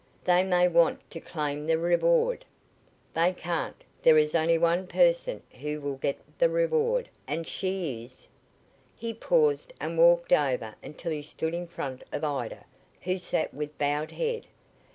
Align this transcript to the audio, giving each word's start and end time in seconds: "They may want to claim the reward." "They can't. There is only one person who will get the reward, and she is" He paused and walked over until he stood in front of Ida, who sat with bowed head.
"They 0.23 0.41
may 0.43 0.67
want 0.67 1.07
to 1.11 1.19
claim 1.19 1.67
the 1.67 1.77
reward." 1.77 2.43
"They 3.13 3.33
can't. 3.33 3.79
There 4.01 4.17
is 4.17 4.33
only 4.33 4.57
one 4.57 4.87
person 4.87 5.43
who 5.59 5.79
will 5.79 5.97
get 5.97 6.17
the 6.39 6.49
reward, 6.49 7.07
and 7.27 7.47
she 7.47 8.03
is" 8.03 8.27
He 8.95 9.13
paused 9.13 9.73
and 9.79 9.99
walked 9.99 10.33
over 10.33 10.73
until 10.81 11.11
he 11.11 11.21
stood 11.21 11.53
in 11.53 11.67
front 11.67 12.01
of 12.11 12.23
Ida, 12.23 12.65
who 13.01 13.19
sat 13.19 13.53
with 13.53 13.77
bowed 13.77 14.09
head. 14.09 14.47